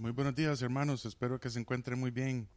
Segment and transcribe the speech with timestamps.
[0.00, 1.04] Muy buenos días, hermanos.
[1.04, 2.48] Espero que se encuentren muy bien.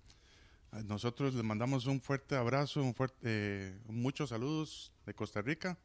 [0.86, 5.78] Nosotros les mandamos un fuerte abrazo, un fuerte, eh, muchos saludos de Costa Rica.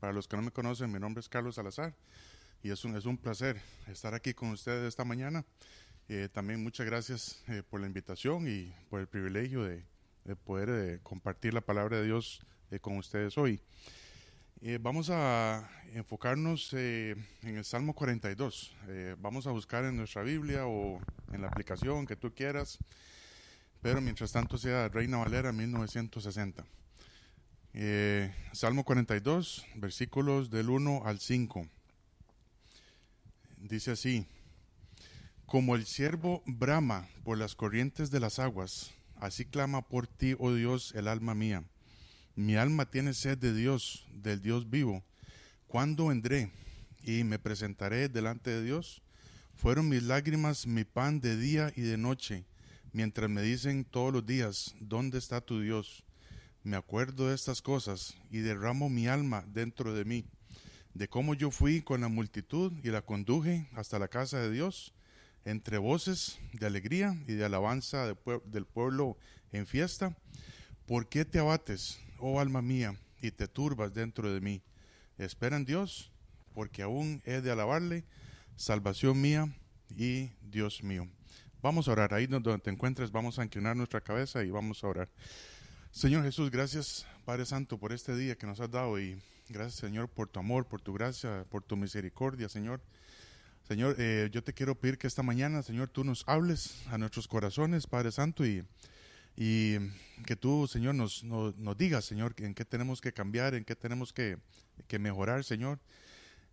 [0.00, 1.94] Para los que no me conocen, mi nombre es Carlos Salazar
[2.62, 5.46] y es un, es un placer estar aquí con ustedes esta mañana.
[6.10, 9.86] Eh, también muchas gracias eh, por la invitación y por el privilegio de,
[10.24, 12.42] de poder compartir la palabra de Dios
[12.82, 13.62] con ustedes hoy.
[14.80, 18.74] Vamos a enfocarnos en el Salmo 42.
[19.18, 21.00] vamos a buscar en nuestra Biblia o
[21.32, 22.78] en la aplicación que tú quieras
[23.80, 26.64] pero mientras tanto sea Reina Valera 1960.
[27.74, 31.68] Eh, Salmo 42, versículos del 1 al 5.
[33.58, 34.26] Dice así,
[35.46, 40.52] como el siervo brama por las corrientes de las aguas, así clama por ti, oh
[40.52, 41.64] Dios, el alma mía.
[42.38, 45.02] Mi alma tiene sed de Dios, del Dios vivo.
[45.66, 46.52] ¿Cuándo vendré
[47.02, 49.02] y me presentaré delante de Dios?
[49.56, 52.44] Fueron mis lágrimas mi pan de día y de noche
[52.92, 56.04] mientras me dicen todos los días, ¿dónde está tu Dios?
[56.62, 60.24] Me acuerdo de estas cosas y derramo mi alma dentro de mí,
[60.94, 64.94] de cómo yo fui con la multitud y la conduje hasta la casa de Dios,
[65.44, 69.18] entre voces de alegría y de alabanza del pueblo
[69.50, 70.16] en fiesta.
[70.86, 74.62] ¿Por qué te abates, oh alma mía, y te turbas dentro de mí?
[75.18, 76.12] Espera en Dios,
[76.54, 78.04] porque aún he de alabarle,
[78.56, 79.52] salvación mía
[79.96, 81.08] y Dios mío.
[81.60, 82.14] Vamos a orar.
[82.14, 85.08] Ahí donde te encuentres, vamos a inclinar nuestra cabeza y vamos a orar.
[85.90, 90.08] Señor Jesús, gracias Padre Santo por este día que nos has dado y gracias Señor
[90.08, 92.80] por tu amor, por tu gracia, por tu misericordia, Señor.
[93.66, 97.28] Señor, eh, yo te quiero pedir que esta mañana, Señor, tú nos hables a nuestros
[97.28, 98.64] corazones, Padre Santo, y,
[99.40, 99.78] y
[100.26, 104.12] que tú, Señor, nos, nos, digas, Señor, en qué tenemos que cambiar, en qué tenemos
[104.12, 104.36] que,
[104.88, 105.78] que mejorar, Señor.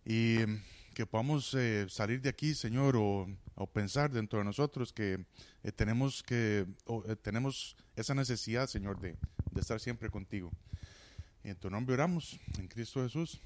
[0.04, 0.36] Y
[0.94, 3.26] que podamos eh, salir de aquí, Señor, o,
[3.72, 5.18] pensar dentro de nosotros que
[5.64, 6.64] eh, tenemos que
[7.08, 9.16] eh, tenemos esa necesidad, Señor, de,
[9.58, 10.52] estar siempre contigo.
[11.42, 13.40] En tu nombre oramos, en Cristo Jesús.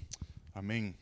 [0.52, 0.94] Amén.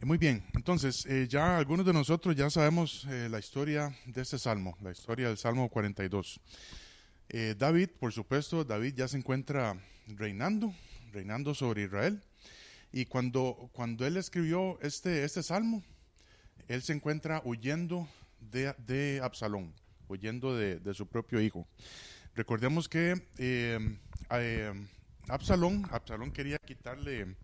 [0.00, 4.92] Muy bien, entonces ya algunos de nosotros ya sabemos la historia de este salmo, la
[4.92, 6.40] historia del Salmo 42.
[7.30, 10.74] David, por supuesto, David ya se encuentra reinando,
[11.12, 12.22] reinando sobre Israel.
[12.92, 15.82] Y cuando, cuando él escribió este, este salmo,
[16.68, 18.08] él se encuentra huyendo
[18.40, 19.74] de, de Absalón,
[20.08, 21.66] huyendo de, de, su propio hijo.
[22.34, 23.98] Recordemos que eh,
[24.30, 24.72] eh,
[25.28, 27.36] Absalón, Absalón quería quitarle,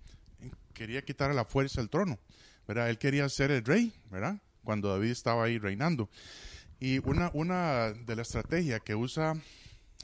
[0.72, 2.19] quería quitar a la fuerza el trono,
[2.66, 2.89] ¿verdad?
[2.89, 4.41] Él quería ser el rey, ¿verdad?
[4.62, 6.09] Cuando David estaba ahí reinando.
[6.81, 9.34] Y una, una de las estrategias que usa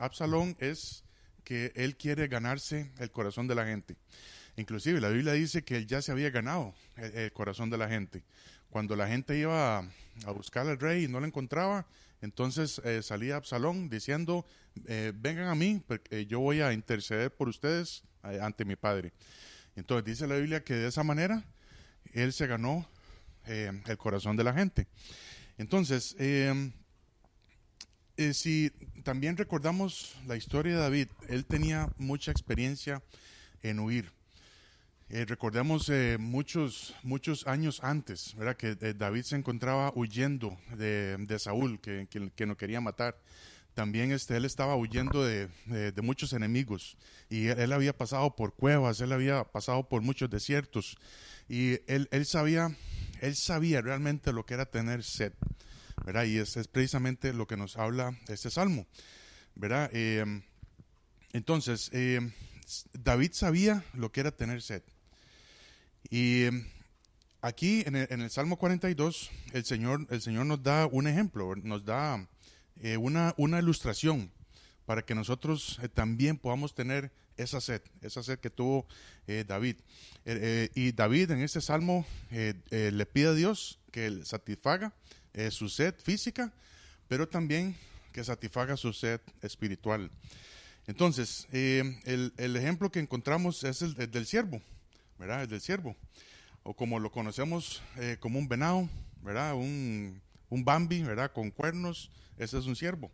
[0.00, 1.04] Absalón es
[1.44, 3.96] que él quiere ganarse el corazón de la gente.
[4.56, 8.24] Inclusive la Biblia dice que él ya se había ganado el, corazón de la gente.
[8.70, 11.86] Cuando la gente iba a, buscar al rey y no lo encontraba,
[12.22, 14.46] entonces eh, salía Absalón diciendo,
[14.86, 19.12] eh, vengan a mí, porque yo voy a interceder por ustedes eh, ante mi padre.
[19.76, 21.44] Entonces dice la Biblia que de esa manera
[22.12, 22.88] él se ganó
[23.46, 24.86] el corazón de la gente.
[25.58, 26.14] Entonces,
[28.34, 28.70] si
[29.02, 33.02] también recordamos la historia de David, él tenía mucha experiencia
[33.62, 34.12] en huir.
[35.08, 38.56] Eh, recordemos eh, muchos, muchos años antes, ¿verdad?
[38.56, 43.18] que eh, David se encontraba huyendo de, de Saúl, que, que, no quería matar.
[43.74, 46.96] También este, él estaba huyendo de, de, muchos enemigos
[47.28, 50.96] y él, había pasado por cuevas, él había pasado por muchos desiertos
[51.48, 52.76] y él, él, sabía,
[53.20, 55.32] él sabía realmente lo que era tener sed.
[56.04, 56.24] ¿Verdad?
[56.24, 58.86] Y es, es precisamente lo que nos habla este salmo.
[59.54, 59.90] ¿verdad?
[61.32, 61.90] entonces,
[62.92, 64.82] David sabía lo que era tener sed.
[66.08, 66.66] Y em,
[67.40, 72.26] aquí en el, Salmo 42, el Señor, el Señor nos da un ejemplo, nos da
[72.80, 74.32] eh, una, una ilustración
[74.86, 78.86] para que nosotros eh, también podamos tener esa sed, esa sed que tuvo
[79.26, 79.76] eh, David.
[80.74, 84.92] y David en este salmo le pide a Dios que satisfaga
[85.50, 86.52] su sed física,
[87.08, 87.76] pero también
[88.12, 90.10] que satisfaga su sed espiritual.
[90.86, 94.60] Entonces, el, el, ejemplo que encontramos es el del siervo.
[95.20, 95.42] ¿verdad?
[95.42, 95.94] El del ciervo,
[96.62, 98.88] o como lo conocemos eh, como un venado,
[99.22, 99.54] ¿verdad?
[99.54, 101.30] Un, un Bambi, ¿verdad?
[101.30, 103.12] Con cuernos, ese es un ciervo.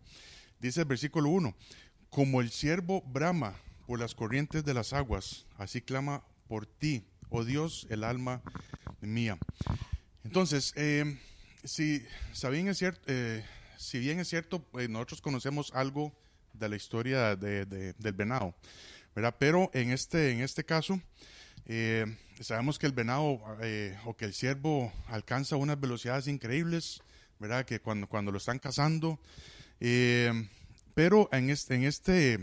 [0.61, 1.53] Dice el versículo 1,
[2.09, 3.57] como el ciervo brama
[3.89, 8.41] por las corrientes de las aguas, así clama por ti, oh Dios, el alma
[9.01, 9.37] mía.
[10.23, 11.19] Entonces, eh,
[11.67, 12.07] si,
[12.51, 13.45] bien es cierto, eh,
[13.77, 16.13] si bien es cierto, nosotros conocemos algo
[16.53, 18.55] de la historia de, del venado.
[19.39, 21.01] Pero en este, en este caso,
[21.67, 22.07] eh,
[22.41, 27.03] sabemos que el venado eh, o que el ciervo alcanza unas velocidades increíbles,
[27.39, 27.65] ¿verdad?
[27.65, 29.19] Que cuando, cuando lo están cazando.
[29.81, 30.49] Eh,
[30.95, 32.35] pero en este, en, este,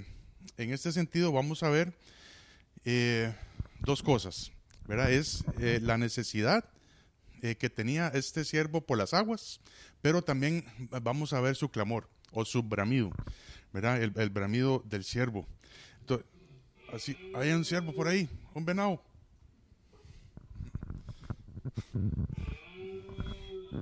[0.58, 1.94] en este sentido vamos a ver
[2.86, 3.34] eh,
[3.80, 4.52] dos cosas,
[4.88, 5.12] ¿verdad?
[5.12, 6.66] Es eh, la necesidad
[7.60, 9.60] que tenía este siervo por las aguas,
[10.02, 10.66] pero también
[11.02, 13.12] vamos a ver su clamor o su bramido,
[13.74, 14.02] ¿verdad?
[14.02, 15.46] El, el bramido del siervo.
[16.94, 19.02] así, hay un siervo por ahí, un venado.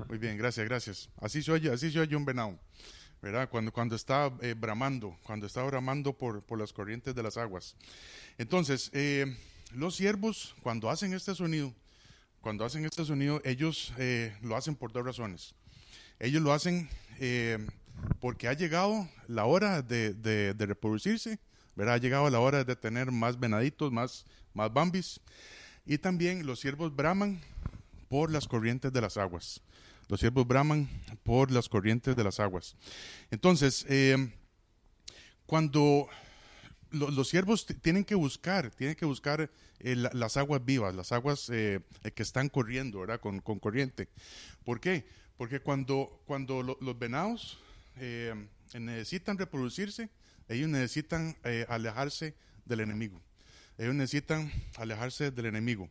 [0.07, 1.09] Muy bien, gracias, gracias.
[1.17, 2.57] Así se oye, así se oye un venado,
[3.21, 3.49] ¿verdad?
[3.49, 7.75] Cuando, cuando está eh, bramando, cuando está bramando por, por, las corrientes de las aguas.
[8.37, 9.37] Entonces, eh,
[9.73, 11.73] los siervos, cuando hacen este sonido,
[12.41, 15.55] cuando hacen este sonido, ellos eh, lo hacen por dos razones.
[16.19, 16.89] Ellos lo hacen
[18.19, 21.39] porque ha llegado la hora de, de, de, reproducirse,
[21.75, 21.95] ¿verdad?
[21.95, 25.19] Ha llegado la hora de tener más venaditos, más, más bambis.
[25.85, 27.41] Y también los siervos braman
[28.07, 29.61] por las corrientes de las aguas.
[30.07, 30.89] Los siervos braman
[31.23, 32.75] por las corrientes de las aguas.
[33.31, 34.31] Entonces, eh,
[35.45, 36.07] cuando
[36.91, 39.49] los siervos tienen que buscar, tienen que buscar
[39.79, 41.79] eh, las aguas vivas, las aguas eh,
[42.13, 43.19] que están corriendo, ¿verdad?
[43.19, 44.07] Con, corriente.
[44.63, 45.05] ¿Por qué?
[45.37, 47.57] Porque cuando, cuando los venados
[48.73, 50.09] necesitan reproducirse,
[50.47, 51.35] ellos necesitan
[51.67, 52.35] alejarse
[52.65, 53.21] del enemigo.
[53.77, 55.89] Ellos necesitan alejarse del enemigo.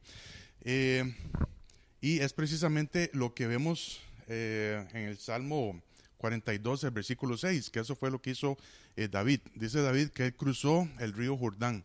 [0.64, 4.00] y es precisamente lo que vemos
[4.32, 5.82] eh, en el Salmo
[6.20, 8.58] 42, el versículo 6, que eso fue lo que hizo
[8.94, 9.40] eh, David.
[9.55, 11.82] Dice David que él cruzó el río Jordán.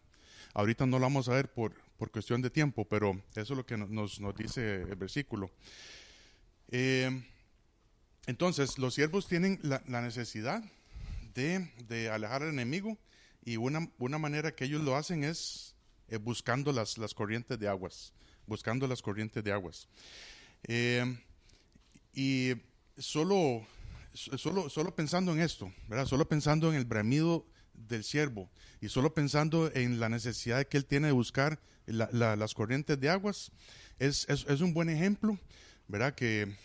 [0.54, 3.66] Ahorita no lo vamos a ver por, por cuestión de tiempo, pero eso es lo
[3.66, 5.50] que nos, nos dice el versículo.
[6.68, 7.24] Eh,
[8.28, 10.62] entonces, los siervos tienen la, necesidad
[11.34, 12.98] de, de, alejar al enemigo
[13.46, 15.76] y una, una, manera que ellos lo hacen es
[16.22, 18.12] buscando las, las, corrientes de aguas,
[18.48, 19.88] buscando las corrientes de aguas.
[22.14, 22.54] Y
[22.98, 23.66] solo,
[24.16, 26.06] solo, solo pensando en esto, ¿verdad?
[26.06, 28.50] Solo pensando en el bramido del siervo
[28.82, 33.52] y solo pensando en la necesidad que él tiene de buscar las corrientes de aguas,
[34.00, 35.38] es, es, un buen ejemplo,
[35.88, 36.16] ¿verdad?
[36.16, 36.56] Que,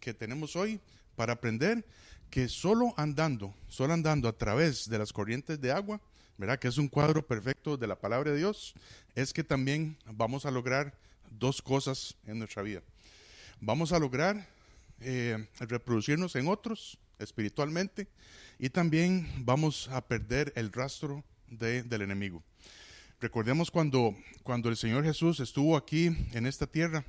[0.00, 0.80] que tenemos hoy
[1.16, 1.84] para aprender
[2.30, 6.00] que solo andando, solo andando a través de las corrientes de agua,
[6.38, 6.58] ¿verdad?
[6.58, 8.74] Que es un cuadro perfecto de la palabra de Dios,
[9.14, 10.96] es que también vamos a lograr
[11.30, 12.82] dos cosas en nuestra vida.
[13.60, 14.48] Vamos a lograr
[15.00, 18.08] eh, reproducirnos en otros espiritualmente
[18.58, 22.42] y también vamos a perder el rastro del enemigo.
[23.20, 27.04] Recordemos cuando, cuando el Señor Jesús estuvo aquí en esta tierra,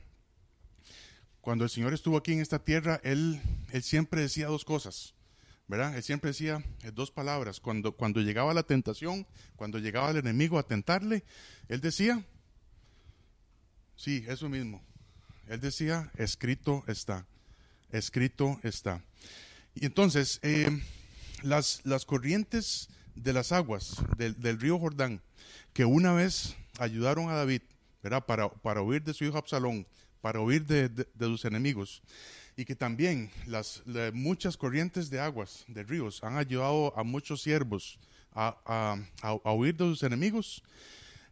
[1.41, 3.41] cuando el Señor estuvo aquí en esta tierra, Él,
[3.71, 5.13] él siempre decía dos cosas,
[5.67, 5.95] ¿verdad?
[5.95, 7.59] Él siempre decía eh, dos palabras.
[7.59, 11.23] Cuando, cuando llegaba la tentación, cuando llegaba el enemigo a tentarle,
[11.67, 12.23] Él decía,
[13.95, 14.81] sí, eso mismo.
[15.47, 17.27] Él decía, escrito está
[17.97, 19.01] escrito está.
[19.73, 20.69] Y entonces, eh,
[21.41, 25.21] las, las corrientes de las aguas del, río Jordán,
[25.73, 27.61] que una vez ayudaron a David.
[28.27, 29.87] Para, para huir de su hijo Absalón,
[30.21, 32.03] para huir de, sus enemigos,
[32.55, 33.81] y que también las,
[34.13, 37.97] muchas corrientes de aguas, de ríos, han ayudado a muchos siervos
[38.31, 38.97] a,
[39.55, 40.63] huir de sus enemigos,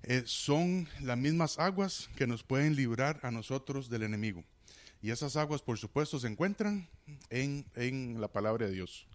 [0.04, 4.44] eh, son las mismas aguas que nos pueden librar a nosotros del enemigo.
[5.04, 6.88] Y esas aguas, por supuesto, se encuentran
[7.30, 9.06] en, la palabra de Dios.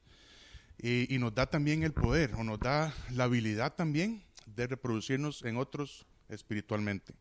[0.79, 5.57] Y, nos da también el poder, o nos da la habilidad también de reproducirnos en
[5.57, 7.15] otros espiritualmente.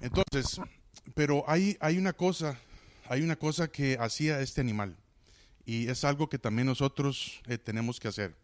[0.00, 0.60] Entonces,
[1.14, 2.56] pero hay, hay una cosa,
[3.08, 4.96] hay una cosa que hacía este animal.
[5.66, 8.36] Y es algo que también nosotros eh, tenemos que hacer.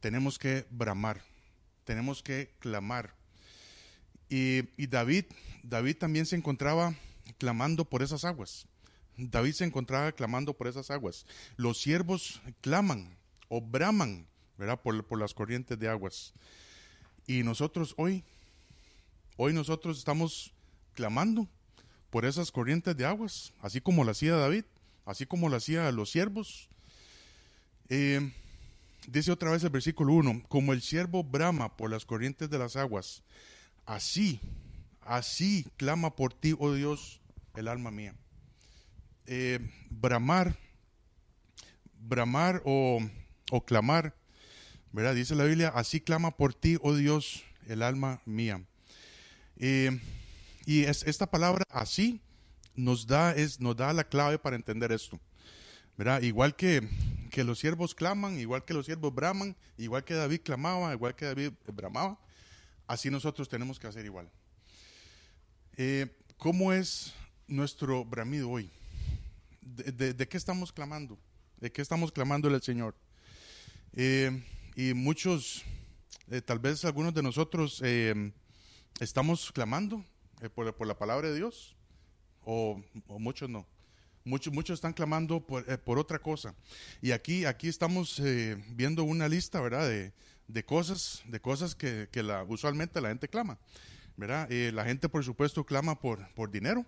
[0.00, 1.20] Tenemos que bramar,
[1.84, 3.14] tenemos que clamar.
[4.30, 5.26] Y, y David,
[5.62, 6.94] David también se encontraba
[7.38, 8.66] clamando por esas aguas.
[9.16, 11.26] David se encontraba clamando por esas aguas.
[11.56, 13.16] Los siervos claman
[13.48, 14.26] o braman,
[14.58, 14.80] ¿verdad?
[14.80, 16.32] Por, por, las corrientes de aguas.
[17.26, 18.24] Y nosotros hoy,
[19.36, 20.52] hoy nosotros estamos
[20.94, 21.48] clamando
[22.10, 24.64] por esas corrientes de aguas, así como lo hacía David,
[25.04, 26.68] así como lo hacía los siervos.
[27.88, 28.32] Eh,
[29.08, 32.76] dice otra vez el versículo 1, como el siervo brama por las corrientes de las
[32.76, 33.22] aguas,
[33.86, 34.40] así
[35.06, 37.20] Así clama por ti, oh Dios,
[37.54, 38.14] el alma mía.
[39.26, 39.58] Eh,
[39.90, 40.56] bramar,
[41.98, 43.00] bramar o,
[43.66, 44.14] clamar,
[44.92, 45.14] ¿verdad?
[45.14, 48.64] Dice la Biblia, así clama por ti, oh Dios, el alma mía.
[49.56, 50.00] Eh,
[50.66, 52.20] y es, esta palabra así
[52.74, 55.20] nos da, es, nos da la clave para entender esto.
[55.96, 56.22] ¿verdad?
[56.22, 56.88] Igual que,
[57.30, 61.26] que los siervos claman, igual que los siervos braman, igual que David clamaba, igual que
[61.26, 62.18] David bramaba,
[62.86, 64.28] así nosotros tenemos que hacer igual.
[65.76, 66.06] Eh,
[66.38, 67.12] ¿Cómo es
[67.48, 68.70] nuestro bramido hoy?
[69.60, 71.18] de, qué estamos clamando?
[71.58, 72.94] ¿De qué estamos clamando al Señor?
[73.92, 74.40] Eh,
[74.76, 75.64] y muchos,
[76.30, 78.32] eh, tal vez algunos de nosotros eh,
[79.00, 80.04] estamos clamando
[80.54, 81.74] por, por, la palabra de Dios,
[82.44, 83.66] o, muchos no.
[84.24, 86.54] Muchos, muchos están clamando por, por, otra cosa.
[87.02, 88.22] Y aquí, aquí estamos
[88.68, 89.88] viendo una lista, ¿verdad?
[89.88, 90.12] De,
[90.46, 93.58] de cosas, de cosas que, que la, usualmente la gente clama.
[94.16, 94.48] ¿Verdad?
[94.50, 96.84] la gente, por supuesto, clama por, por dinero,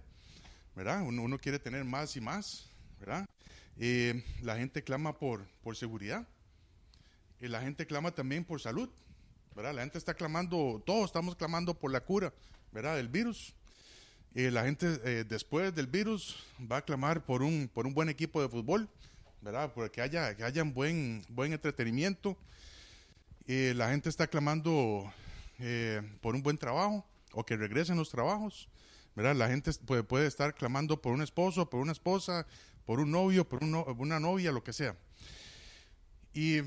[0.75, 1.03] ¿verdad?
[1.03, 3.27] Uno, quiere tener más y más, ¿verdad?
[4.43, 6.27] la gente clama por, por seguridad.
[7.41, 8.89] La gente clama también por salud,
[9.55, 9.75] ¿verdad?
[9.75, 12.33] La gente está clamando, todos estamos clamando por la cura,
[12.73, 12.97] ¿verdad?
[12.97, 13.55] Del virus.
[14.33, 18.41] La gente eh, después del virus va a clamar por un, por un buen equipo
[18.41, 18.89] de fútbol,
[19.41, 19.73] ¿verdad?
[19.75, 22.37] Porque haya, que un buen, buen entretenimiento.
[23.47, 25.11] La gente está clamando
[25.59, 28.69] eh, por un buen trabajo o que regresen los trabajos.
[29.15, 29.37] ¿verdad?
[29.37, 29.71] La gente
[30.07, 32.47] puede, estar clamando por un esposo, por una esposa,
[32.85, 34.97] por un novio, por una novia, lo que sea.
[36.33, 36.61] Y,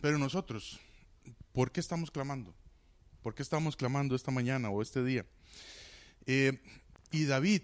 [0.00, 0.80] pero nosotros,
[1.52, 2.54] ¿por qué estamos clamando?
[3.22, 5.26] ¿Por qué estamos clamando esta mañana o este día?
[6.26, 6.60] Eh,
[7.10, 7.62] y David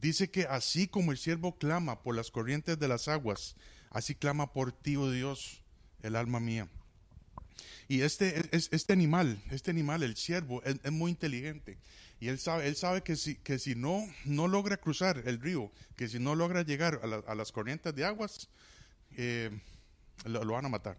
[0.00, 3.56] dice que así como el siervo clama por las corrientes de las aguas,
[3.90, 5.62] así clama por ti, oh Dios,
[6.02, 6.68] el alma mía.
[7.88, 11.78] Y este, este animal, este animal, el ciervo, es, muy inteligente.
[12.20, 15.72] Y él sabe, él sabe que si, que si no, no logra cruzar el río,
[15.96, 18.48] que si no logra llegar a, las corrientes de aguas,
[19.16, 19.50] eh,
[20.24, 20.96] lo, van a matar.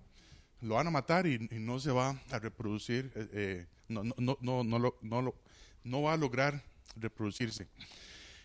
[0.61, 4.37] Lo van a matar y, no se va a reproducir, eh, eh, no, no, no,
[4.41, 5.35] no, no, no,
[5.83, 6.61] no va a lograr
[6.95, 7.67] reproducirse.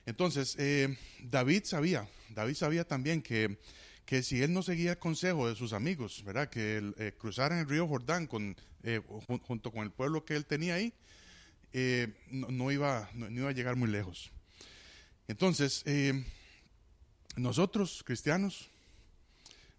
[0.07, 0.57] Entonces,
[1.23, 3.59] David sabía, David sabía también que
[4.09, 6.49] que si él no seguía el consejo de sus amigos, ¿verdad?
[6.49, 9.03] Que eh, cruzaran el río Jordán con, eh,
[9.47, 10.95] junto con el pueblo que él tenía ahí,
[11.75, 14.31] eh, no, iba, no, iba a llegar muy lejos.
[15.27, 15.85] Entonces,
[17.37, 18.71] nosotros, cristianos,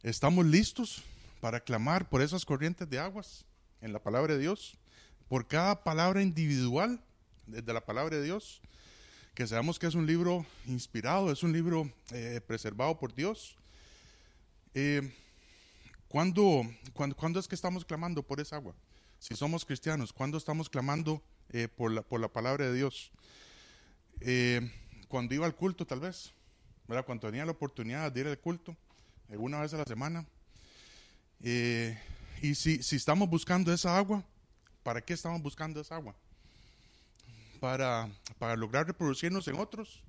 [0.03, 1.01] estamos listos
[1.41, 3.45] para clamar por esas corrientes de aguas
[3.81, 4.77] en la palabra de Dios,
[5.27, 7.01] por cada palabra individual
[7.47, 8.61] de la palabra de Dios,
[9.33, 11.91] que sabemos que es un libro inspirado, es un libro
[12.45, 13.55] preservado por Dios
[14.73, 15.13] eh,
[16.07, 16.63] ¿cuándo,
[17.39, 18.75] es que estamos clamando por esa agua?
[19.19, 23.11] Si somos cristianos, ¿cuándo estamos clamando eh, por, la, por la palabra de Dios?
[24.21, 24.71] Eh,
[25.07, 26.31] cuando iba al culto, tal vez,
[26.87, 27.05] ¿verdad?
[27.05, 28.75] Cuando tenía la oportunidad de ir al culto,
[29.29, 30.25] eh, una vez a la semana.
[31.41, 34.23] y si, si estamos buscando esa agua,
[34.83, 36.15] ¿para qué estamos buscando esa agua?
[37.59, 40.03] Para, para lograr reproducirnos en otros,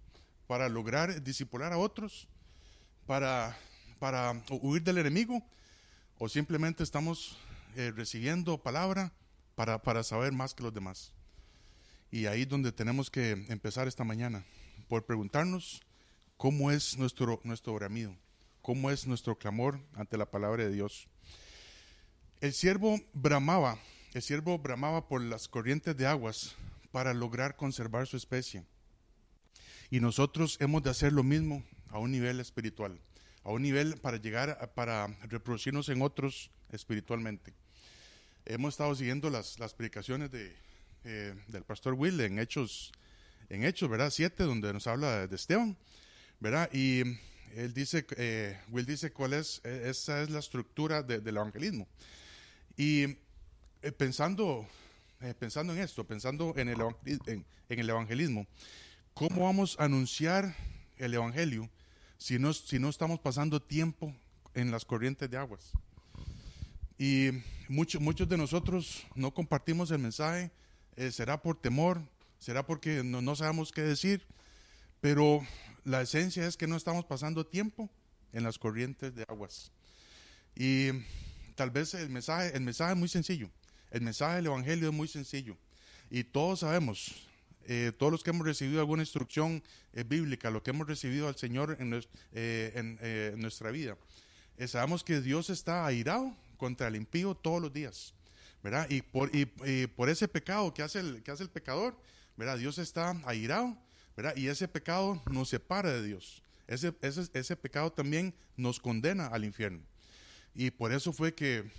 [0.47, 2.29] para lograr disipular a otros,
[3.07, 3.57] para
[4.00, 5.45] para huir del enemigo
[6.19, 7.37] o simplemente estamos
[7.76, 9.12] eh, recibiendo palabra
[9.54, 11.12] para, para saber más que los demás.
[12.11, 14.45] Y ahí es donde tenemos que empezar esta mañana,
[14.88, 15.83] por preguntarnos
[16.37, 18.16] cómo es nuestro, nuestro bramido,
[18.62, 21.07] cómo es nuestro clamor ante la palabra de Dios.
[22.40, 23.78] El siervo bramaba,
[24.14, 26.57] el siervo bramaba por las corrientes de aguas
[26.90, 28.64] para lograr conservar su especie.
[29.90, 32.99] Y nosotros hemos de hacer lo mismo a un nivel espiritual
[33.44, 37.54] a un nivel para llegar para reproducirnos en otros espiritualmente.
[38.44, 40.54] Hemos estado siguiendo las, las predicaciones de,
[41.04, 42.92] eh, del pastor Will en Hechos,
[43.49, 44.11] en Hechos, ¿verdad?
[44.11, 45.76] Siete, donde nos habla de Esteban,
[46.40, 46.68] ¿verdad?
[46.73, 47.02] Y
[47.54, 51.88] él dice, eh, Will dice cuál es, e, esa es la estructura del evangelismo.
[52.76, 53.04] Y
[53.82, 54.66] eh, pensando,
[55.38, 58.47] pensando en esto, pensando en el, en el evangelismo,
[59.14, 60.54] ¿cómo vamos a anunciar
[60.99, 61.70] el evangelio
[62.21, 64.15] si no, si no estamos pasando tiempo
[64.53, 65.73] en las corrientes de aguas.
[66.99, 67.31] Y
[67.67, 70.50] muchos muchos de nosotros no compartimos el mensaje,
[70.97, 72.03] eh, será por temor,
[72.39, 74.27] será porque no, no sabemos qué decir,
[75.00, 75.41] pero
[75.85, 77.89] la esencia es que no estamos pasando tiempo
[78.35, 79.73] en las corrientes de aguas.
[80.55, 80.91] Y
[81.55, 83.50] tal vez el mensaje, el mensaje es muy sencillo,
[83.91, 85.57] el mensaje del Evangelio es muy sencillo.
[86.11, 87.29] Y todos sabemos,
[87.73, 89.62] eh, todos los que hemos recibido alguna instrucción
[89.93, 93.97] eh, bíblica, lo que hemos recibido al Señor en, eh, nuestra vida,
[94.67, 98.12] sabemos que Dios está airado contra el impío todos los días,
[98.65, 98.89] ¿verdad?
[98.91, 99.31] Y por,
[100.11, 101.23] ese pecado que hace el,
[101.53, 101.97] pecador,
[102.37, 102.59] ¿verdad?
[102.59, 103.79] Dios está airado,
[104.17, 104.37] ¿verdad?
[104.37, 106.43] Y ese pecado nos separa de Dios.
[106.67, 109.85] Ese, pecado también nos condena al infierno.
[110.57, 111.71] Y por eso fue que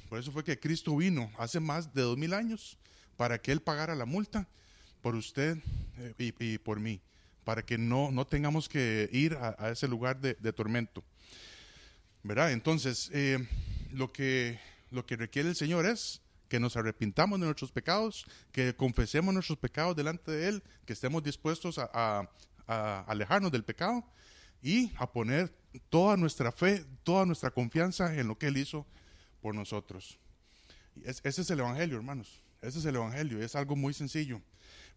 [0.61, 2.77] Cristo vino hace más de dos mil años
[3.17, 4.47] para que Él pagara la multa
[5.01, 5.57] por usted
[5.97, 7.01] eh, y, por mí,
[7.43, 11.03] para que no, no tengamos que ir a, ese lugar de, tormento.
[12.23, 12.51] ¿Verdad?
[12.51, 13.39] Entonces, eh,
[13.91, 14.59] lo, que,
[14.91, 19.57] lo que requiere el Señor es que nos arrepintamos de nuestros pecados, que confesemos nuestros
[19.57, 22.29] pecados delante de Él, que estemos dispuestos a,
[23.07, 24.05] alejarnos del pecado
[24.61, 25.53] y a poner
[25.89, 28.85] toda nuestra fe, toda nuestra confianza en lo que Él hizo
[29.41, 30.17] por nosotros.
[31.03, 32.41] ese es el Evangelio, hermanos.
[32.61, 33.41] Ese es el Evangelio.
[33.41, 34.41] Es algo muy sencillo.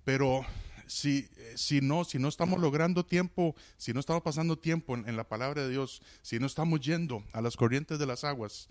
[0.04, 0.44] Pero
[0.86, 5.24] si, si, no, si no estamos logrando tiempo, si no estamos pasando tiempo en, la
[5.24, 8.68] palabra de Dios, si no estamos yendo a las corrientes de las aguas,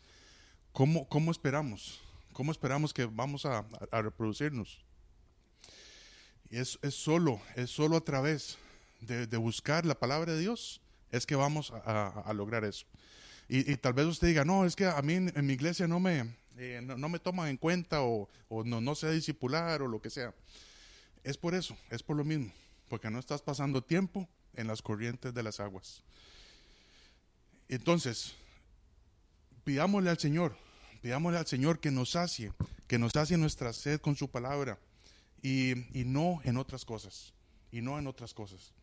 [0.72, 2.00] ¿cómo, cómo esperamos?
[2.34, 4.80] ¿Cómo esperamos que vamos a, reproducirnos?
[6.50, 8.58] es, es, solo, es solo a través
[9.08, 12.86] de, buscar la palabra de Dios es que vamos a, lograr eso.
[13.48, 16.34] Y, tal vez usted diga, no, es que a mí en, mi iglesia no me,
[16.58, 18.30] eh, no, me toman en cuenta o,
[18.66, 20.34] no, no sé discipular o lo que sea.
[21.24, 22.52] Es por eso, es por lo mismo,
[22.90, 26.04] porque no estás pasando tiempo en las corrientes de las aguas.
[27.70, 28.34] Entonces,
[29.64, 30.58] pidámosle al Señor,
[31.02, 32.52] pidámosle al Señor que nos sacie,
[32.88, 34.78] que nos sacie nuestra sed con su palabra
[35.42, 37.34] y, no en otras cosas,
[37.72, 38.74] y no en otras cosas.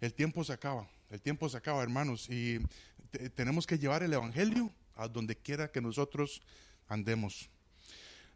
[0.00, 2.58] El tiempo se acaba, el tiempo se acaba, hermanos, y
[3.36, 6.42] tenemos que llevar el Evangelio a donde quiera que nosotros
[6.88, 7.48] andemos.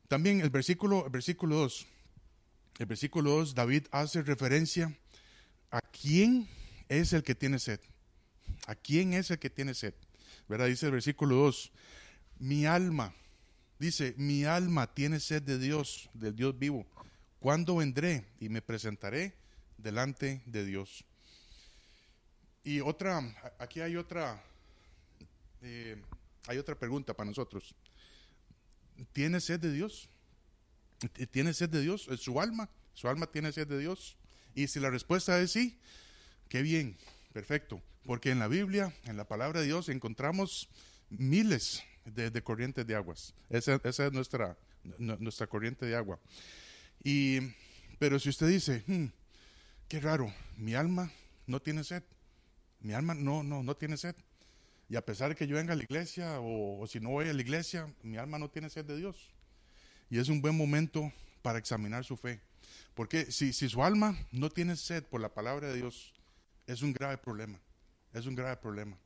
[0.06, 1.86] También el versículo, el versículo 2
[2.78, 4.96] el versículo 2, David hace referencia
[5.70, 6.48] a quién
[6.88, 7.80] es el que tiene sed.
[8.66, 9.94] ¿A quién es el que tiene sed?
[10.48, 10.66] ¿Verdad?
[10.66, 11.72] Dice el versículo 2,
[12.40, 13.14] mi alma,
[13.78, 16.86] dice, mi alma tiene sed de Dios, del Dios vivo.
[17.38, 19.34] ¿Cuándo vendré y me presentaré
[19.78, 21.04] delante de Dios?
[22.62, 23.22] Y otra,
[23.58, 24.42] aquí hay otra,
[25.62, 25.96] eh,
[26.46, 27.74] hay otra pregunta para nosotros.
[29.12, 30.09] ¿Tiene sed de Dios?
[31.30, 32.08] ¿Tiene sed de Dios?
[32.18, 32.68] ¿Su alma?
[32.94, 34.16] ¿Su alma tiene sed de Dios?
[34.54, 35.78] Y si la respuesta es sí,
[36.48, 36.96] qué bien,
[37.32, 37.82] perfecto.
[38.04, 40.68] Porque en la Biblia, en la palabra de Dios, encontramos
[41.10, 43.34] miles de, corrientes de aguas.
[43.48, 44.56] Esa, es nuestra,
[44.98, 46.18] nuestra corriente de agua.
[47.02, 47.38] Y,
[47.98, 49.06] pero si usted dice, hmm,
[49.88, 51.10] qué raro, mi alma
[51.46, 52.02] no tiene sed.
[52.80, 54.16] Mi alma no, no, no tiene sed.
[54.88, 57.32] Y a pesar de que yo venga a la iglesia o si no voy a
[57.32, 59.30] la iglesia, mi alma no tiene sed de Dios.
[60.10, 62.40] Y es un buen momento para examinar su fe.
[62.94, 66.12] Porque si, si su alma no tiene sed por la palabra de Dios,
[66.66, 67.58] es un grave problema.
[68.12, 68.96] Es un grave problema.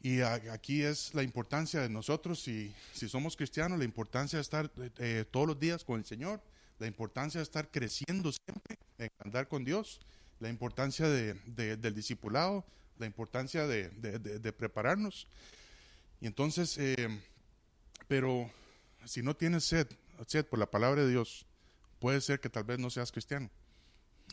[0.00, 4.70] Y aquí es la importancia de nosotros, si, si somos cristianos, la importancia de estar
[4.98, 6.40] eh, todos los días con el Señor,
[6.78, 10.00] la importancia de estar creciendo siempre, en andar con Dios,
[10.38, 11.34] la importancia de,
[11.76, 12.64] del discipulado,
[12.98, 15.26] la importancia de, de prepararnos.
[16.20, 17.08] Y entonces, eh,
[18.08, 18.50] pero
[19.06, 19.88] si no tienes sed,
[20.26, 21.46] sed por la palabra de Dios,
[21.98, 23.50] puede ser que tal vez no seas cristiano.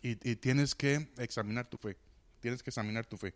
[0.01, 1.95] Y, tienes que examinar tu fe.
[2.41, 3.33] Tienes que examinar tu fe.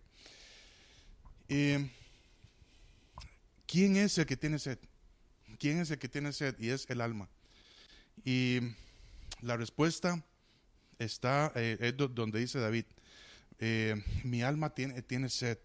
[3.66, 4.80] ¿Quién es el que tiene sed?
[5.60, 6.56] ¿Quién es el que tiene sed?
[6.60, 7.30] Y es el alma.
[8.26, 8.60] Y
[9.42, 10.24] la respuesta
[11.00, 12.86] está, eh, es donde dice David,
[13.60, 15.60] eh, mi alma tiene, tiene sed.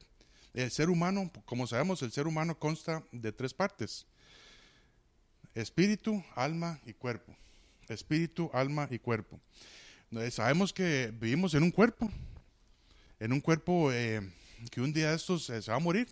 [0.54, 4.06] El ser humano, como sabemos, el ser humano consta de tres partes
[5.54, 7.34] espíritu, alma y cuerpo.
[7.88, 9.40] Espíritu, alma y cuerpo.
[10.30, 12.10] Sabemos que vivimos en un cuerpo,
[13.18, 14.20] en un cuerpo eh,
[14.70, 16.06] que un día de estos eh, se va a morir,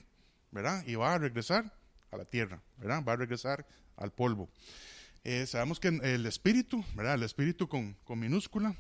[0.50, 0.82] ¿verdad?
[0.86, 1.70] Y va a regresar
[2.10, 3.04] a la tierra, ¿verdad?
[3.06, 4.48] Va a regresar al polvo.
[5.22, 7.16] Eh, sabemos que el espíritu, ¿verdad?
[7.16, 8.74] El espíritu con, minúscula,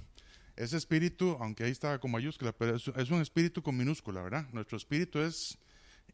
[0.56, 4.46] ese espíritu, aunque ahí está con mayúscula, pero es, un espíritu con minúscula, ¿verdad?
[4.52, 5.58] Nuestro espíritu es,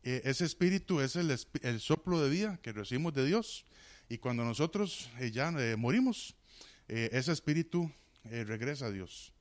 [0.02, 3.64] ese espíritu es el, el, soplo de vida que recibimos de Dios
[4.08, 6.36] y cuando nosotros eh, ya eh, morimos,
[6.88, 7.90] eh, ese espíritu
[8.24, 9.32] regresa a Dios.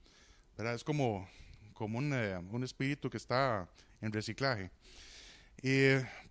[0.57, 1.27] Es como,
[1.73, 3.67] como un, un, espíritu que está
[3.99, 4.69] en reciclaje.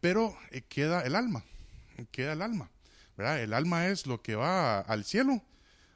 [0.01, 0.37] pero
[0.69, 1.45] queda el alma,
[2.13, 2.71] queda el alma.
[3.17, 5.43] El alma es lo que va al cielo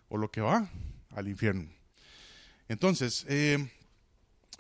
[0.08, 0.68] o lo que va
[1.10, 1.70] al infierno.
[2.68, 3.24] Entonces,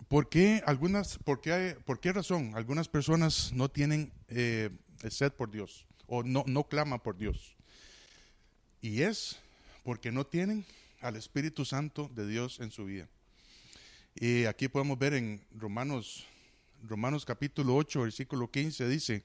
[0.06, 5.84] ¿por, qué algunas, por, qué, ¿por qué razón algunas personas no tienen sed por Dios
[6.06, 7.57] o no, no claman por Dios?
[8.80, 9.36] Y es
[9.82, 10.64] porque no tienen
[11.00, 13.08] al Espíritu Santo de Dios en su vida.
[14.14, 16.26] Y aquí podemos ver en Romanos,
[16.82, 19.24] Romanos capítulo 8, versículo 15, dice,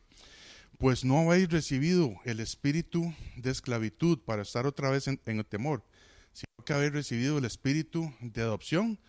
[0.77, 5.83] pues no habéis recibido el espíritu de esclavitud para estar otra vez en, el temor,
[6.31, 8.99] sino que habéis recibido el espíritu de adopción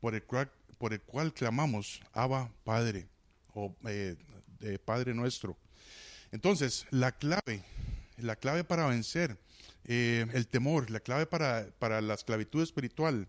[0.00, 3.08] por el cual, por el cual clamamos, Abba Padre,
[3.54, 4.16] o eh,
[4.84, 5.56] Padre nuestro.
[6.32, 7.62] Entonces, la clave,
[8.18, 9.38] la clave para vencer
[9.88, 13.28] eh, el temor, la clave para, para la esclavitud espiritual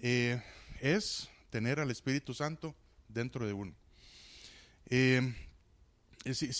[0.00, 0.42] eh,
[0.80, 2.74] es tener al Espíritu Santo
[3.08, 3.72] dentro de uno.
[4.90, 5.32] Eh,
[6.34, 6.52] si,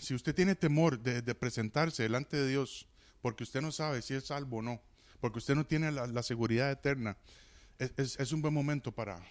[0.00, 2.88] si, usted tiene temor de, presentarse delante de Dios
[3.22, 4.82] porque usted no sabe si es salvo o no,
[5.20, 7.16] porque usted no tiene la, seguridad eterna,
[7.78, 9.24] es, es, un buen momento para,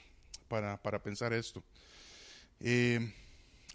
[0.48, 1.62] para, para pensar esto.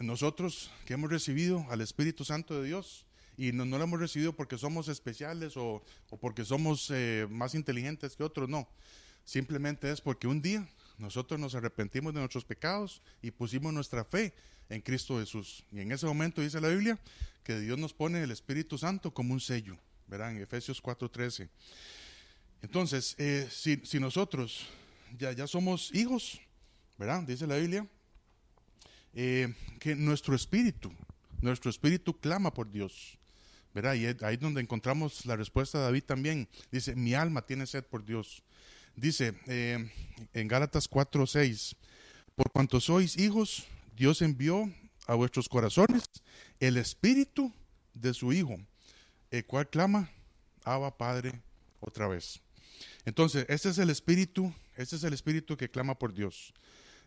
[0.00, 3.04] nosotros que hemos recibido al Espíritu Santo de Dios,
[3.38, 5.82] y no, no lo hemos recibido porque somos especiales o,
[6.20, 8.68] porque somos eh, más inteligentes que otros, no.
[9.24, 14.34] Simplemente es porque un día nosotros nos arrepentimos de nuestros pecados y pusimos nuestra fe
[14.68, 15.64] en Cristo Jesús.
[15.70, 16.98] Y en ese momento dice la Biblia
[17.44, 20.32] que Dios nos pone el Espíritu Santo como un sello, ¿verdad?
[20.32, 21.48] En Efesios 4:13.
[22.60, 24.66] Entonces, eh, si, si, nosotros
[25.16, 26.40] ya, ya somos hijos,
[26.98, 27.22] ¿verdad?
[27.22, 27.86] Dice la Biblia,
[29.14, 30.92] eh, que nuestro espíritu,
[31.40, 33.17] nuestro espíritu clama por Dios.
[33.78, 33.94] ¿Verdad?
[33.94, 36.48] Y ahí es donde encontramos la respuesta de David también.
[36.72, 38.42] Dice, mi alma tiene sed por Dios.
[38.96, 39.88] Dice eh,
[40.34, 41.76] en Gálatas 4:6,
[42.34, 44.68] por cuanto sois hijos, Dios envió
[45.06, 46.02] a vuestros corazones
[46.58, 47.52] el espíritu
[47.94, 48.56] de su Hijo,
[49.30, 50.10] el cual clama,
[50.64, 51.40] Abba Padre,
[51.78, 52.40] otra vez.
[53.04, 56.52] Entonces, este es el espíritu, este es el espíritu que clama por Dios.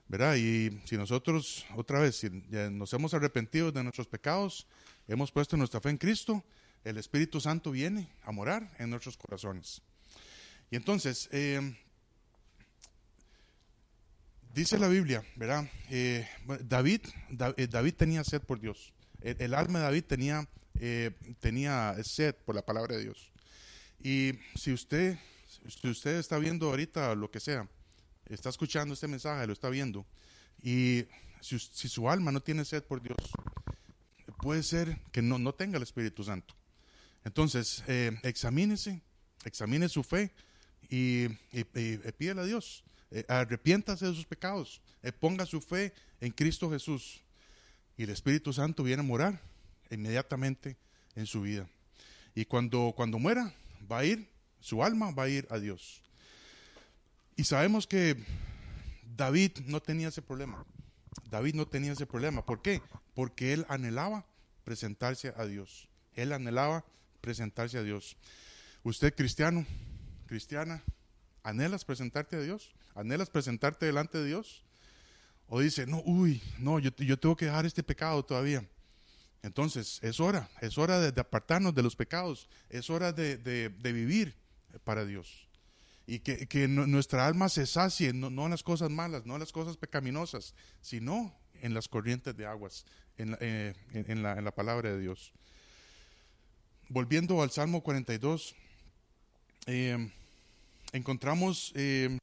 [0.07, 0.35] ¿Verdad?
[0.35, 4.67] Y si nosotros, otra vez, si nos hemos arrepentido de nuestros pecados,
[5.11, 6.43] hemos puesto nuestra fe en Cristo,
[6.83, 9.81] el Espíritu Santo viene a morar en nuestros corazones.
[10.69, 11.75] Y entonces, eh,
[14.53, 15.69] dice la Biblia, ¿verdad?
[15.89, 16.27] Eh,
[16.63, 17.01] David,
[17.57, 18.93] eh, David tenía sed por Dios.
[19.21, 20.47] El, alma de David tenía,
[21.39, 23.31] tenía sed por la palabra de Dios.
[24.01, 25.19] Y si usted,
[25.67, 27.67] si usted está viendo ahorita lo que sea,
[28.25, 30.07] está escuchando este mensaje, lo está viendo,
[30.63, 31.05] y
[31.41, 33.17] si, su alma no tiene sed por Dios,
[34.41, 36.55] puede ser que no, no tenga el Espíritu Santo.
[37.23, 39.01] Entonces, eh, examínese,
[39.45, 40.31] examine su fe
[40.89, 41.63] y, y,
[42.17, 42.83] pídele a Dios.
[43.11, 44.81] Eh, arrepiéntase de sus pecados.
[45.03, 47.21] Eh, ponga su fe en Cristo Jesús.
[47.97, 49.41] Y el Espíritu Santo viene a morar
[49.91, 50.77] inmediatamente
[51.15, 51.69] en su vida.
[52.33, 53.53] Y cuando, cuando muera,
[53.91, 54.27] va a ir,
[54.59, 56.01] su alma va a ir a Dios.
[57.35, 58.15] Y sabemos que
[59.15, 60.65] David no tenía ese problema.
[61.29, 62.45] David no tenía ese problema.
[62.45, 62.81] ¿Por qué?
[63.13, 64.25] Porque él anhelaba
[64.71, 65.89] presentarse a Dios.
[66.13, 66.85] Él anhelaba
[67.19, 68.15] presentarse a Dios.
[68.83, 69.65] Usted cristiano,
[70.27, 70.81] cristiana,
[71.43, 72.73] ¿anhelas presentarte a Dios?
[72.95, 74.63] ¿Anhelas presentarte delante de Dios?
[75.47, 78.65] O dice, no, uy, no, yo, yo tengo que dejar este pecado todavía.
[79.43, 84.37] Entonces, es hora, es hora de, apartarnos de los pecados, es hora de, de, vivir
[84.85, 85.49] para Dios.
[86.07, 89.41] Y que, que nuestra alma se sacie, no, no, en las cosas malas, no en
[89.41, 92.85] las cosas pecaminosas, sino en las corrientes de aguas,
[93.21, 95.33] en, eh, en, la, en la palabra de Dios
[96.91, 98.53] volviendo al Salmo 42,
[99.65, 100.11] eh,
[100.91, 102.17] encontramos eh,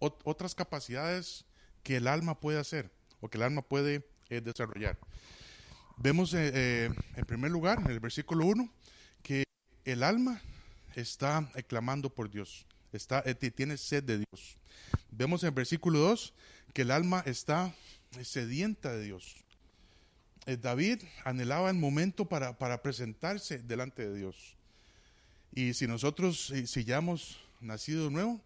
[0.00, 1.44] otras capacidades
[1.82, 4.98] que el alma puede hacer o que el alma puede desarrollar.
[5.98, 6.94] Vemos en
[7.26, 8.72] primer lugar, en el versículo 1,
[9.22, 9.44] que
[9.84, 10.40] el alma
[10.94, 14.56] está clamando por Dios, está, tiene sed de Dios.
[15.10, 16.32] Vemos en el versículo 2
[16.72, 17.74] que el alma está
[18.22, 19.41] sedienta de Dios.
[20.46, 24.56] Eh, David anhelaba el momento para, presentarse delante de Dios.
[25.52, 28.40] Y si nosotros, si, ya hemos nacido de nuevo,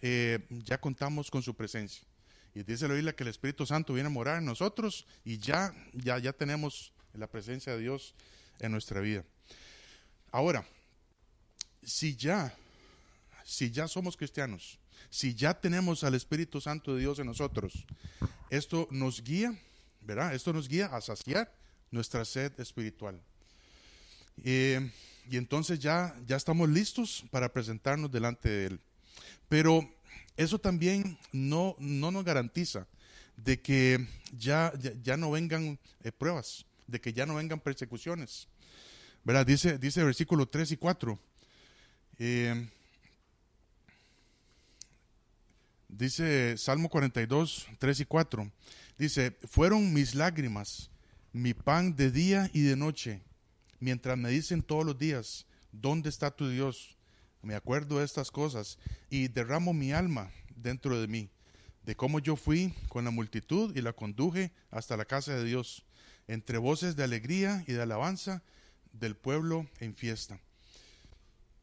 [0.00, 2.04] eh, ya contamos con su presencia.
[2.54, 5.74] Y dice la Biblia que el Espíritu Santo viene a morar en nosotros y ya,
[5.92, 8.14] ya, ya tenemos la presencia de Dios
[8.60, 9.24] en nuestra vida.
[10.30, 10.66] Ahora,
[11.82, 12.56] si ya,
[13.44, 14.78] si ya somos cristianos,
[15.10, 17.84] si ya tenemos al Espíritu Santo de Dios en nosotros,
[18.50, 19.54] esto nos guía
[20.04, 20.34] ¿verdad?
[20.34, 21.52] Esto nos guía a saciar
[21.90, 23.20] nuestra sed espiritual.
[24.36, 28.80] Y entonces ya, ya estamos listos para presentarnos delante de Él.
[29.48, 29.88] Pero
[30.36, 32.86] eso también no, no nos garantiza
[33.36, 38.48] de que ya, ya, no vengan eh, pruebas, de que ya no vengan persecuciones.
[39.24, 39.46] ¿Verdad?
[39.46, 41.18] Dice, dice versículo 3 y 4.
[42.18, 42.68] Eh,
[45.88, 48.52] dice Salmo 42, 3 y 4.
[48.98, 50.90] Dice, fueron mis lágrimas,
[51.32, 53.22] mi pan de día y de noche,
[53.80, 56.96] mientras me dicen todos los días, ¿dónde está tu Dios?
[57.42, 58.78] Me acuerdo de estas cosas
[59.10, 61.28] y derramo mi alma dentro de mí,
[61.82, 65.84] de cómo yo fui con la multitud y la conduje hasta la casa de Dios,
[66.28, 68.44] entre voces de alegría y de alabanza
[68.92, 70.38] del pueblo en fiesta.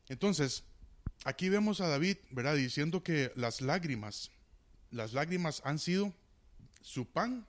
[0.10, 0.66] Entonces,
[1.24, 2.56] aquí vemos a David, ¿verdad?
[2.56, 4.32] Diciendo que las lágrimas,
[4.92, 6.14] las lágrimas han sido
[6.82, 7.46] su pan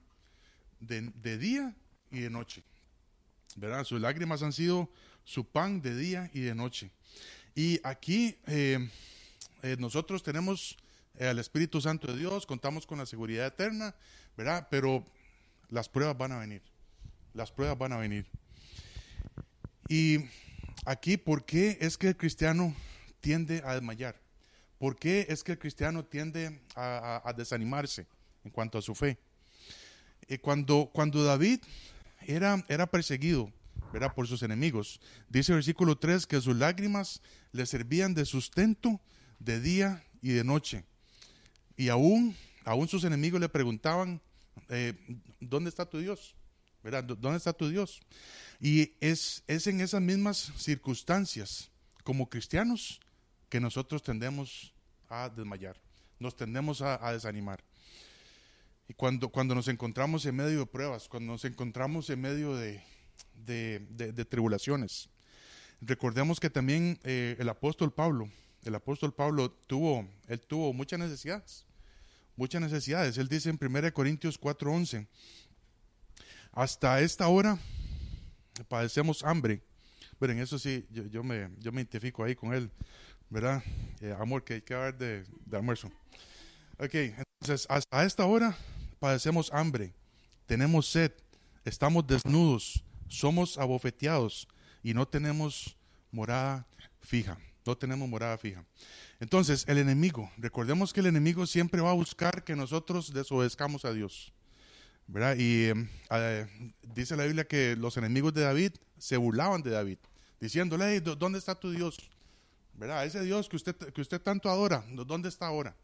[0.81, 1.75] de, día
[2.11, 2.63] y de noche.
[3.57, 3.85] ¿Verdad?
[3.85, 4.91] Sus lágrimas han sido
[5.25, 6.91] su pan de día y de noche.
[7.55, 8.89] Y aquí eh,
[9.63, 10.77] eh, nosotros tenemos
[11.21, 13.95] al Espíritu Santo de Dios, contamos con la seguridad eterna,
[14.37, 14.67] ¿verdad?
[14.71, 15.05] Pero
[15.69, 16.63] las pruebas van a venir.
[17.35, 18.27] Las pruebas van a venir.
[19.89, 20.19] Y
[20.87, 22.75] aquí, ¿por qué es que el cristiano
[23.21, 24.21] tiende a desmayar?
[24.79, 28.07] ¿Por qué es que el cristiano tiende a desanimarse?
[28.45, 29.19] En cuanto a su fe.
[30.29, 31.61] eh, cuando, cuando David
[32.27, 33.53] era, era perseguido
[33.93, 34.15] ¿verdad?
[34.15, 37.21] por sus enemigos, dice el versículo 3 que sus lágrimas
[37.53, 39.01] le servían de sustento
[39.39, 40.85] de día y de noche.
[41.77, 44.21] Y aún, aún sus enemigos le preguntaban,
[44.69, 44.95] eh,
[45.41, 46.35] ¿dónde está tu Dios?
[46.83, 47.05] ¿Verdad?
[47.05, 48.01] ¿Dónde está tu Dios?
[48.61, 51.71] Y es, es en esas mismas circunstancias,
[52.05, 53.01] como cristianos,
[53.49, 54.73] que nosotros tendemos
[55.09, 55.77] a desmayar,
[56.19, 57.63] nos tendemos a, desanimar.
[58.93, 62.83] Y cuando, cuando nos encontramos en medio de pruebas, cuando nos encontramos en medio de,
[63.47, 65.09] de, tribulaciones,
[65.81, 68.29] recordemos que también eh, el apóstol Pablo,
[68.67, 71.65] el apóstol Pablo tuvo, él tuvo muchas necesidades,
[72.37, 73.17] muchas necesidades.
[73.17, 75.07] Él dice en 1 Corintios 4:11,
[76.53, 77.59] hasta esta hora
[78.69, 79.63] padecemos hambre.
[80.19, 82.71] Pero en eso sí, yo, me, yo me identifico ahí con él,
[83.31, 83.65] ¿verdad?
[84.03, 85.91] Eh, amor, que hay que hablar de, de almuerzo.
[86.79, 88.55] Ok, entonces hasta esta hora
[89.03, 89.93] padecemos hambre,
[90.47, 91.11] tenemos sed,
[91.65, 94.47] estamos desnudos, somos abofeteados
[94.81, 95.77] y no tenemos
[96.13, 96.65] morada
[97.01, 97.37] fija.
[97.67, 98.65] No tenemos morada fija.
[99.19, 103.93] Entonces, el enemigo, recordemos que el enemigo siempre va a buscar que nosotros desobedezcamos a
[103.93, 104.33] Dios.
[105.09, 105.35] ¿verdad?
[105.37, 105.73] Y
[106.11, 106.47] eh,
[106.95, 109.99] dice la Biblia que los enemigos de David se burlaban de David,
[110.41, 111.97] diciéndole, ¿dónde está tu Dios?
[112.75, 113.05] ¿Verdad?
[113.05, 115.75] Ese Dios que usted, que usted tanto adora, ¿dónde está ahora?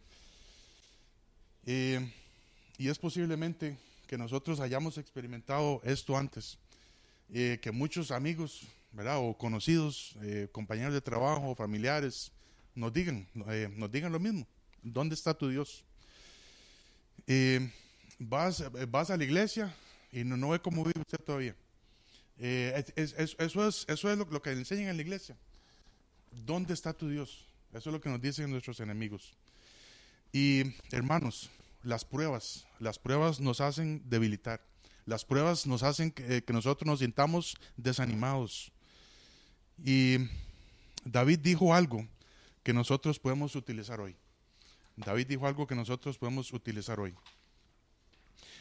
[2.79, 6.59] Y es posiblemente que nosotros hayamos experimentado esto antes,
[7.31, 9.19] eh, que muchos amigos ¿verdad?
[9.19, 12.33] O conocidos, eh, compañeros de trabajo, familiares,
[12.75, 14.47] nos digan, eh, nos digan lo mismo.
[14.83, 15.85] ¿Dónde está tu Dios?
[17.27, 17.71] Eh,
[18.19, 19.75] vas, vas a la iglesia
[20.13, 21.55] y no, no ve cómo vive usted todavía.
[22.39, 25.37] eso es, eso es lo, lo, que enseñan en la iglesia.
[26.47, 27.45] ¿Dónde está tu Dios?
[27.73, 29.35] Eso es lo que nos dicen nuestros enemigos.
[30.33, 31.51] Y hermanos,
[31.83, 34.65] las pruebas, las pruebas nos hacen debilitar.
[35.07, 38.73] Las pruebas nos hacen que, que nosotros nos sintamos desanimados.
[39.83, 40.19] Y
[41.05, 42.07] David dijo algo
[42.63, 44.17] que nosotros podemos utilizar hoy.
[44.97, 47.15] David dijo algo que nosotros podemos utilizar hoy.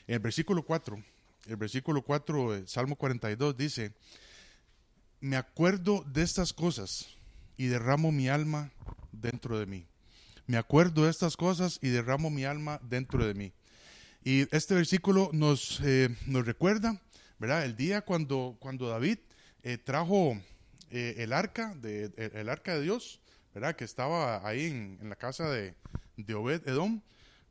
[0.06, 1.04] En el versículo 4,
[1.48, 3.94] el versículo 4 Salmo 42 dice,
[5.20, 7.08] me acuerdo de estas cosas
[7.58, 8.72] y derramo mi alma
[9.12, 9.88] dentro de mí.
[10.48, 13.52] Me acuerdo de estas cosas y derramo mi alma dentro de mí.
[14.24, 17.02] Y este versículo nos, eh, nos recuerda,
[17.38, 17.66] ¿verdad?
[17.66, 19.20] El día cuando, cuando David
[19.64, 20.40] eh, trajo
[20.90, 23.20] eh, el arca de el, arca de Dios,
[23.54, 23.76] ¿verdad?
[23.76, 25.76] Que estaba ahí en, la casa de,
[26.16, 27.02] de, Obed Edom,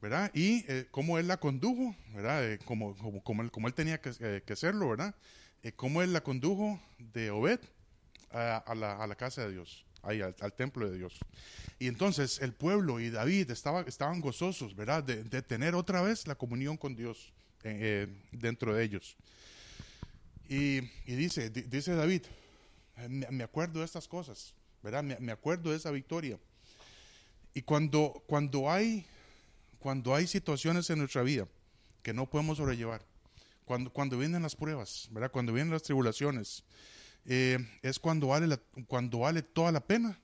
[0.01, 0.31] ¿verdad?
[0.33, 2.59] Y cómo él la condujo, ¿verdad?
[2.65, 5.15] Como, como, como, él, como él tenía que, que hacerlo, ¿verdad?
[5.77, 7.61] cómo él la condujo de Obed
[8.31, 11.19] a, la, a la, casa de Dios, ahí al, templo de Dios.
[11.79, 15.03] Y entonces el pueblo y David estaba, estaban gozosos, ¿verdad?
[15.05, 17.33] De, de tener otra vez la comunión con Dios
[18.33, 19.17] dentro de ellos.
[20.49, 22.23] Y, y dice, dice David,
[23.09, 25.03] me acuerdo de estas cosas, ¿verdad?
[25.03, 26.39] Me, acuerdo de esa victoria.
[27.55, 29.07] Y cuando, cuando, hay,
[29.79, 31.49] cuando hay situaciones en nuestra vida
[32.03, 33.03] que no podemos sobrellevar,
[33.65, 35.31] cuando, cuando vienen las pruebas, ¿verdad?
[35.33, 36.63] Cuando vienen las tribulaciones,
[37.27, 40.19] eh, es cuando vale, cuando vale toda la pena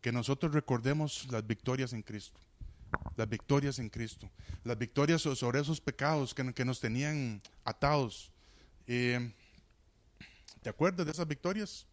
[0.00, 2.40] que nosotros recordemos las victorias en Cristo.
[3.16, 4.30] Las victorias en Cristo.
[4.62, 8.30] Las victorias sobre esos pecados que, que nos tenían atados.
[8.86, 9.32] Eh,
[10.62, 11.86] ¿Te acuerdas de esas victorias?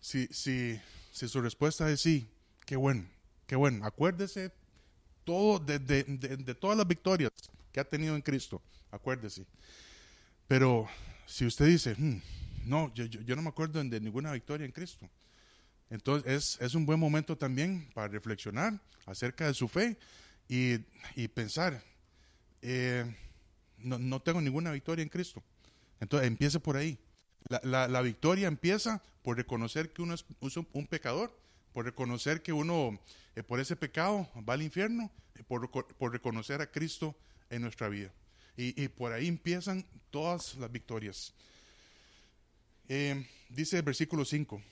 [0.00, 0.80] Si, si,
[1.12, 2.28] si su respuesta es sí,
[2.64, 3.04] qué bueno,
[3.46, 3.84] qué bueno.
[3.84, 4.52] Acuérdese
[5.24, 7.32] todo de, de, de, todas las victorias
[7.72, 8.62] que ha tenido en Cristo.
[8.90, 9.44] Acuérdese.
[10.46, 10.88] Pero
[11.26, 12.20] si usted dice, hmm,
[12.68, 15.08] no, yo, no me acuerdo de ninguna victoria en Cristo.
[15.90, 19.96] Entonces es, un buen momento también para reflexionar acerca de su fe
[20.48, 20.78] y,
[21.28, 21.82] pensar,
[22.60, 23.04] eh,
[23.78, 25.42] no, no, tengo ninguna victoria en Cristo.
[25.98, 26.98] Entonces empiece por ahí.
[27.62, 30.24] La, victoria empieza por reconocer que uno es,
[30.72, 31.34] un pecador,
[31.72, 33.00] por reconocer que uno
[33.34, 37.16] eh, por ese pecado va al infierno, eh, por, reconocer a Cristo
[37.48, 38.12] en nuestra vida.
[38.60, 41.32] Y por ahí empiezan todas las victorias.
[42.88, 44.62] Eh, dice el versículo 5,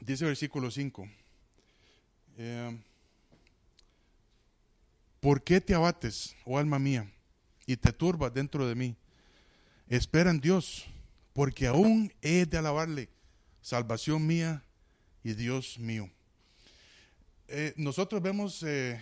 [0.00, 1.08] dice el versículo 5,
[5.20, 7.08] ¿por qué te abates, oh alma mía,
[7.66, 8.96] y te turbas dentro de mí?
[9.88, 10.86] Espera en Dios
[11.32, 13.08] porque aún he de alabarle,
[13.60, 14.64] salvación mía
[15.22, 16.10] y Dios mío.
[17.48, 19.00] Eh, nosotros vemos eh,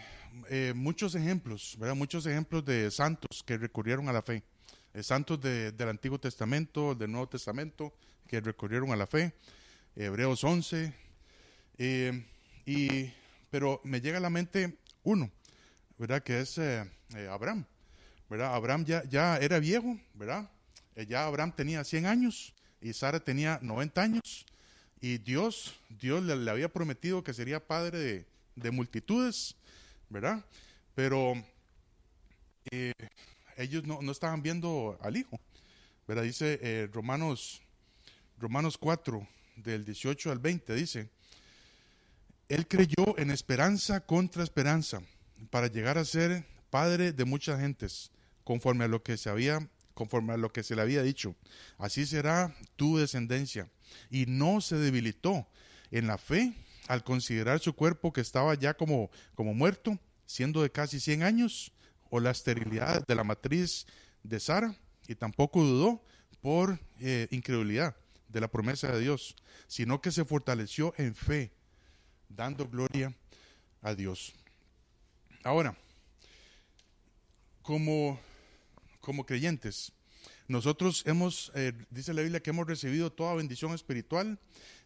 [0.49, 1.95] eh, muchos ejemplos, ¿verdad?
[1.95, 4.43] muchos ejemplos de santos que recurrieron a la fe,
[5.03, 7.95] santos del Antiguo Testamento, del Nuevo Testamento,
[8.31, 9.33] que recurrieron a la fe,
[9.97, 10.95] Hebreos 11,
[12.65, 13.13] y,
[13.51, 15.29] pero me llega a la mente uno,
[15.99, 16.23] ¿verdad?
[16.23, 16.61] que es
[17.29, 17.67] Abraham.
[18.29, 18.55] ¿verdad?
[18.55, 20.49] Abraham ya, ya era viejo, ¿verdad?
[20.95, 24.47] Eh, ya Abraham tenía 100 años y Sara tenía 90 años.
[25.01, 29.57] Y Dios, Dios le, había prometido que sería padre de, multitudes,
[30.09, 30.45] ¿verdad?
[30.95, 31.35] Pero
[32.71, 32.93] eh,
[33.57, 35.41] ellos no, estaban viendo al hijo,
[36.07, 36.23] ¿verdad?
[36.23, 37.63] Dice eh, Romanos,
[38.41, 41.11] Romanos 4, del 18 al 20, dice,
[42.49, 45.03] él creyó en esperanza contra esperanza
[45.51, 48.11] para llegar a ser padre de muchas gentes,
[48.43, 51.37] conforme a lo que se había conforme a lo que se le había dicho.
[51.77, 53.69] Así será tu descendencia.
[54.09, 55.47] Y no se debilitó
[55.91, 56.55] en la fe
[56.89, 61.73] al considerar su cuerpo que estaba ya como, como muerto, siendo de casi 100 años,
[62.09, 63.87] o la esterilidad de la matriz
[64.23, 64.75] de Sara,
[65.07, 66.03] y tampoco dudó
[66.41, 67.95] por eh, incredulidad
[68.31, 71.53] de la promesa de Dios, sino que se fortaleció en fe,
[72.29, 73.15] dando gloria
[73.83, 74.35] a Dios.
[75.43, 75.77] Ahora,
[77.63, 78.19] como
[79.01, 79.93] como creyentes.
[80.47, 84.39] Nosotros hemos, eh, dice la Biblia, que hemos recibido toda bendición espiritual,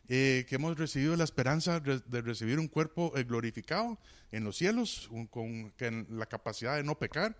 [0.09, 3.99] eh, que hemos recibido la esperanza de recibir un cuerpo eh, glorificado
[4.31, 5.73] en los cielos, con,
[6.11, 7.37] la capacidad de no pecar.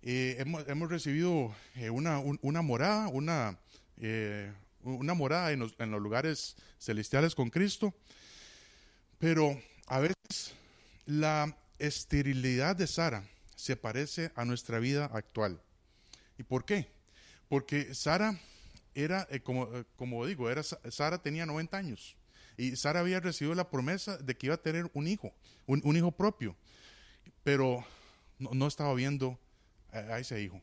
[0.00, 1.52] Hemos, recibido
[1.90, 3.58] una, una, morada, una,
[4.82, 7.94] una morada en los, lugares celestiales con Cristo,
[9.18, 10.54] pero a veces
[11.06, 13.24] la esterilidad de Sara
[13.56, 15.60] se parece a nuestra vida actual.
[16.38, 16.88] ¿Y por qué?
[17.48, 18.38] Porque Sara
[18.94, 22.16] era, eh, como, eh, como digo, era, Sara tenía 90 años
[22.58, 25.32] y Sara había recibido la promesa de que iba a tener un hijo,
[25.66, 26.56] un, hijo propio,
[27.44, 27.86] pero
[28.38, 29.38] no, estaba viendo
[29.92, 30.60] a, ese hijo.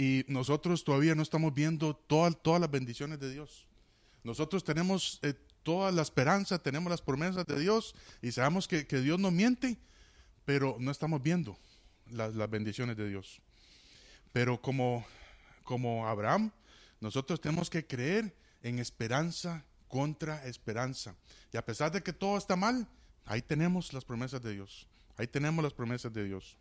[0.00, 3.66] Y nosotros todavía no estamos viendo todas las bendiciones de Dios.
[4.24, 9.18] Nosotros tenemos eh, toda la esperanza, tenemos las promesas de Dios y sabemos que, Dios
[9.18, 9.76] no miente,
[10.46, 11.58] pero no estamos viendo
[12.06, 13.42] las bendiciones de Dios.
[14.32, 15.04] Pero como,
[15.64, 16.50] como Abraham,
[16.98, 21.14] nosotros tenemos que creer en esperanza contra esperanza.
[21.52, 22.88] Y a pesar de que todo está mal,
[23.26, 24.86] ahí tenemos las promesas de Dios.
[25.18, 26.56] Ahí tenemos las promesas de Dios.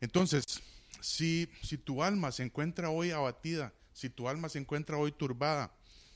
[0.00, 0.60] Entonces,
[1.02, 1.48] si,
[1.84, 5.72] tu alma se encuentra hoy abatida, si tu alma se encuentra hoy turbada,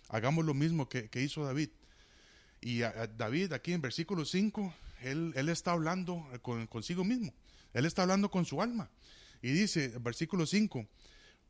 [0.08, 1.70] hagamos lo mismo que, hizo David.
[2.60, 2.78] Y
[3.18, 7.34] David aquí en versículo 5, él, él está hablando con, consigo mismo.
[7.74, 8.88] Él está hablando con su alma.
[9.42, 10.86] Y dice, versículo 5,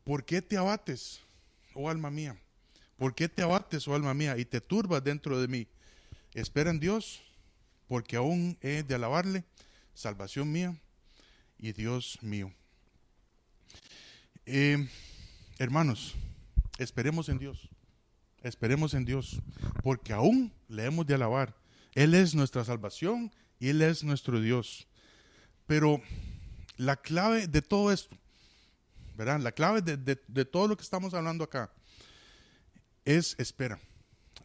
[0.03, 1.21] ¿por qué te abates,
[1.75, 2.37] oh alma mía?
[2.97, 5.69] ¿Por qué te abates, oh alma mía, y te turbas dentro de mí?
[6.33, 7.23] Espera en Dios,
[7.87, 9.45] porque aún he de alabarle,
[9.95, 10.77] salvación mía
[11.59, 12.53] y Dios mío.
[14.49, 14.89] Eh,
[15.59, 16.15] hermanos,
[16.79, 17.69] esperemos en Dios,
[18.45, 19.43] esperemos en Dios,
[19.83, 21.57] porque aún le hemos de alabar.
[21.97, 24.87] Él es nuestra salvación y Él es nuestro Dios.
[25.67, 26.01] Pero
[26.77, 28.17] la clave de todo esto,
[29.17, 29.41] ¿verdad?
[29.41, 31.73] La clave de, todo lo que estamos hablando acá
[33.05, 33.81] es espera.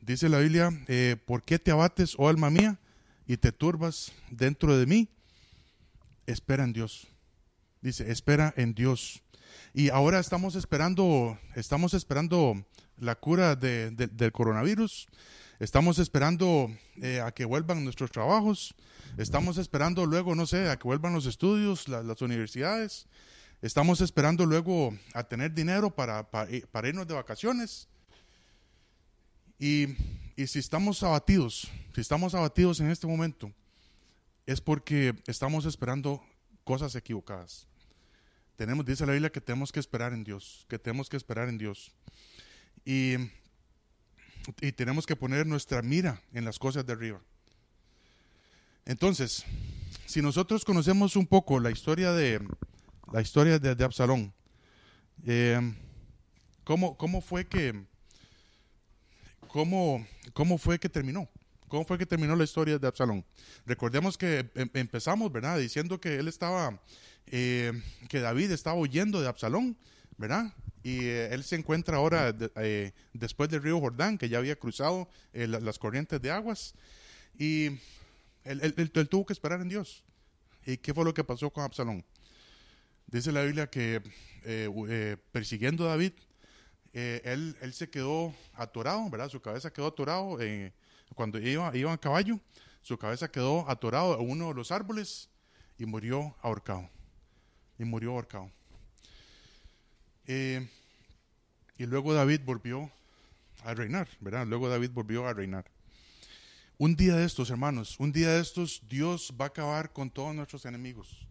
[0.01, 2.79] Dice la Biblia, eh, ¿por qué te abates, oh alma mía,
[3.27, 5.09] y te turbas dentro de mí?
[6.25, 7.07] Espera en Dios.
[7.81, 9.21] Dice, espera en Dios.
[9.73, 12.65] Y ahora estamos esperando, estamos esperando
[12.97, 15.07] la cura del coronavirus.
[15.59, 18.73] Estamos esperando eh, a que vuelvan nuestros trabajos.
[19.17, 23.07] Estamos esperando luego, no sé, a que vuelvan los estudios, las universidades.
[23.61, 27.87] Estamos esperando luego a tener dinero para, para, irnos de vacaciones.
[29.59, 29.89] Y,
[30.47, 33.51] si estamos abatidos, si estamos abatidos en este momento,
[34.47, 36.23] es porque estamos esperando
[36.63, 37.67] cosas equivocadas.
[38.61, 41.57] Tenemos, dice la Biblia que tenemos que esperar en Dios, que tenemos que esperar en
[41.57, 41.91] Dios.
[42.85, 43.15] Y
[44.59, 47.19] y tenemos que poner nuestra mira en las cosas de arriba.
[48.85, 49.45] Entonces,
[50.05, 52.39] si nosotros conocemos un poco la historia de
[53.11, 54.31] la historia de, Absalón,
[55.25, 55.59] eh,
[56.63, 57.83] ¿cómo, fue que
[59.47, 61.27] cómo, cómo fue que terminó?
[61.71, 63.25] ¿Cómo fue que terminó la historia de Absalón?
[63.65, 65.57] Recordemos que em, empezamos, ¿verdad?
[65.57, 66.79] Diciendo que él estaba,
[67.27, 67.71] eh,
[68.09, 69.77] que David estaba huyendo de Absalón,
[70.17, 70.53] ¿verdad?
[70.83, 75.09] y eh, él se encuentra ahora eh, después del río Jordán, que ya había cruzado
[75.33, 76.73] eh, las corrientes de aguas,
[77.37, 77.79] y
[78.43, 80.03] él, tuvo que esperar en Dios.
[80.65, 82.03] ¿Y qué fue lo que pasó con Absalón?
[83.07, 84.01] Dice la Biblia que
[85.31, 86.13] persiguiendo a David,
[86.93, 89.29] él, él se quedó atorado, ¿verdad?
[89.29, 90.37] Su cabeza quedó atorado
[91.15, 92.39] cuando iba, iba a caballo,
[92.81, 95.29] su cabeza quedó atorado a uno de los árboles
[95.77, 96.89] y murió ahorcado.
[97.77, 98.51] Y murió ahorcado.
[100.27, 100.67] Eh,
[101.77, 102.91] y luego David volvió
[103.63, 104.45] a reinar, ¿verdad?
[104.45, 105.65] Luego David volvió a reinar.
[106.77, 110.33] Un día de estos, hermanos, un día de estos, Dios va a acabar con todos
[110.33, 111.27] nuestros enemigos.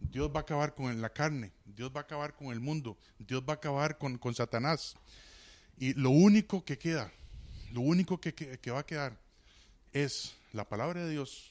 [0.00, 3.42] Dios va a acabar con la carne, Dios va a acabar con el mundo, Dios
[3.42, 4.96] va a acabar con, con Satanás.
[5.78, 7.12] Y lo único que queda,
[7.72, 9.18] lo único que, que, va a quedar
[9.92, 11.50] es la palabra de Dios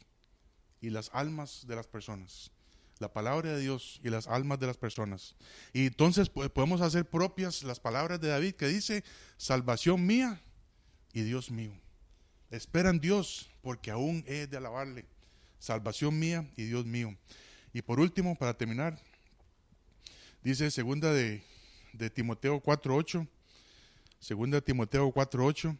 [0.81, 2.51] y las almas de las personas.
[2.99, 5.35] La palabra de Dios y las almas de las personas.
[5.73, 9.03] Y entonces podemos hacer propias las palabras de David que dice,
[9.37, 10.41] salvación mía
[11.11, 11.73] y Dios mío.
[12.51, 15.05] Esperan Dios porque aún he de alabarle.
[15.59, 17.17] Salvación mía y Dios mío.
[17.73, 18.97] Y por último, para terminar,
[20.41, 21.43] dice segunda de,
[21.91, 23.27] de Timoteo 4.8,
[24.19, 25.77] segunda de Timoteo 4.8,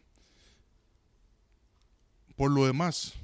[2.36, 3.14] por lo demás,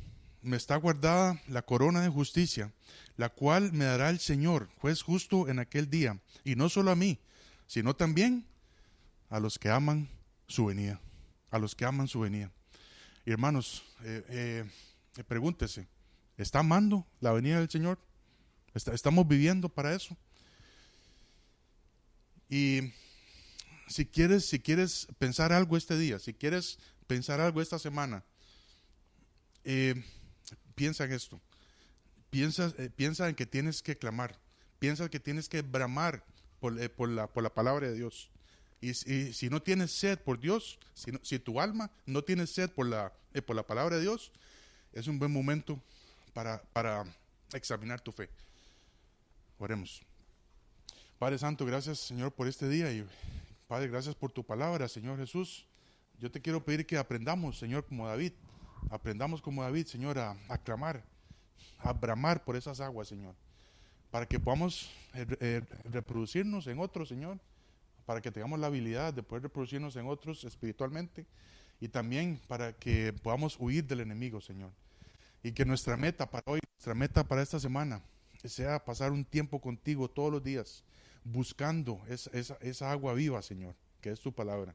[0.41, 2.73] me está guardada la corona de justicia,
[3.17, 6.97] la cual me dará el Señor, juez justo en aquel día, y no solo a
[6.97, 7.21] mí,
[7.67, 8.47] sino también
[9.29, 10.09] a los que aman
[10.49, 11.01] su venida,
[11.51, 12.51] a los que aman su venida.
[13.25, 14.67] Y hermanos, eh,
[15.17, 15.87] eh, pregúntese,
[16.37, 17.99] ¿está amando la venida del Señor?
[18.75, 20.17] estamos viviendo para eso.
[22.49, 22.93] Y
[23.87, 28.25] si quieres, si quieres pensar algo este día, si quieres pensar algo esta semana,
[29.65, 29.95] eh,
[30.75, 31.41] piensa en esto.
[32.31, 34.39] Piensa, eh, piensa en que tienes que clamar.
[34.79, 36.25] Piensa que tienes que bramar
[36.61, 38.31] por, eh, la, por la, palabra de Dios.
[38.81, 43.13] Y, si no tienes sed por Dios, si, tu alma no tiene sed por la,
[43.47, 44.33] por la palabra de Dios,
[44.93, 45.81] es un buen momento
[46.33, 47.05] para, para
[47.53, 48.29] examinar tu fe.
[49.59, 50.03] Oremos.
[51.19, 53.07] Padre Santo, gracias Señor por este día y
[53.69, 55.65] Padre, gracias por tu palabra, Señor Jesús.
[56.19, 58.33] Yo te quiero pedir que aprendamos, Señor, como David.
[58.91, 61.03] Aprendamos como David, Señor, a, clamar,
[61.79, 63.35] a bramar por esas aguas, Señor.
[64.11, 67.39] Para que podamos eh, eh, reproducirnos en otros, Señor.
[68.05, 71.27] Para que tengamos la habilidad de poder reproducirnos en otros espiritualmente.
[71.81, 74.71] Y también para que podamos huir del enemigo, Señor.
[75.43, 78.03] Y que nuestra meta para hoy, nuestra meta para esta semana,
[78.49, 80.85] sea pasar un tiempo contigo todos los días,
[81.25, 84.75] buscando esa, agua viva, Señor, que es tu palabra.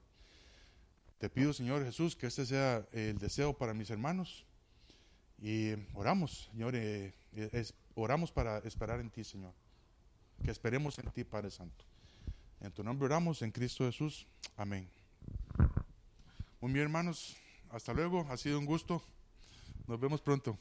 [1.18, 4.46] Te pido, Señor Jesús, que este sea el deseo para mis hermanos.
[5.40, 7.14] Y oramos, Señor, eh,
[7.96, 9.54] oramos para esperar en ti, Señor.
[10.44, 11.86] Que esperemos en ti, Padre Santo.
[12.60, 14.28] En tu nombre oramos, en Cristo Jesús.
[14.56, 14.90] Amén.
[16.62, 17.36] Muy bien, hermanos.
[17.70, 18.26] Hasta luego.
[18.30, 19.04] Ha sido un gusto.
[19.88, 20.58] Nos vemos pronto.